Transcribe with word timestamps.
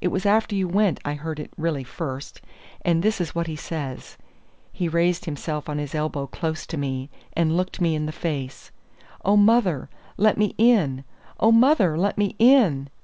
It 0.00 0.06
was 0.12 0.24
after 0.24 0.54
you 0.54 0.68
went 0.68 1.00
I 1.04 1.14
heard 1.14 1.40
it 1.40 1.52
really 1.56 1.82
first; 1.82 2.40
and 2.82 3.02
this 3.02 3.20
is 3.20 3.34
what 3.34 3.48
he 3.48 3.56
says." 3.56 4.16
He 4.72 4.86
raised 4.88 5.24
himself 5.24 5.68
on 5.68 5.78
his 5.78 5.96
elbow 5.96 6.28
close 6.28 6.64
to 6.68 6.76
me, 6.76 7.10
and 7.32 7.56
looked 7.56 7.80
me 7.80 7.96
in 7.96 8.06
the 8.06 8.12
face: 8.12 8.70
"'Oh, 9.24 9.36
mother, 9.36 9.90
let 10.16 10.38
me 10.38 10.54
in! 10.58 11.02
oh, 11.40 11.50
mother, 11.50 11.98
let 11.98 12.16
me 12.16 12.36
in! 12.38 12.88